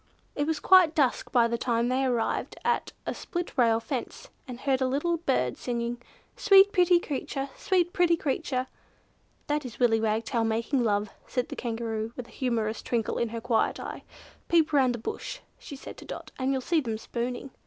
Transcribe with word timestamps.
It 0.33 0.47
was 0.47 0.59
quite 0.59 0.95
dusk 0.95 1.31
by 1.31 1.47
the 1.47 1.59
time 1.59 1.87
they 1.87 2.03
arrived 2.03 2.55
at 2.65 2.91
a 3.05 3.13
split 3.13 3.55
rail 3.55 3.79
fence, 3.79 4.29
and 4.47 4.59
heard 4.61 4.81
a 4.81 4.87
little 4.87 5.17
bird 5.17 5.57
singing, 5.57 6.01
"Sweet 6.35 6.71
pretty 6.71 6.99
creature! 6.99 7.51
Sweet 7.55 7.93
pretty 7.93 8.17
creature!" 8.17 8.65
"That 9.45 9.63
is 9.63 9.77
Willy 9.77 10.01
Wagtail 10.01 10.43
making 10.43 10.83
love," 10.83 11.11
said 11.27 11.49
the 11.49 11.55
Kangaroo, 11.55 12.13
with 12.15 12.25
a 12.27 12.31
humorous 12.31 12.81
twinkle 12.81 13.19
in 13.19 13.29
her 13.29 13.39
quiet 13.41 13.79
eyes. 13.79 14.01
"Peep 14.47 14.73
round 14.73 14.95
the 14.95 14.97
bush," 14.97 15.41
she 15.59 15.75
said 15.75 15.97
to 15.97 16.05
Dot, 16.05 16.31
"and 16.39 16.51
you'll 16.51 16.61
see 16.61 16.81
them 16.81 16.97
spooning." 16.97 17.51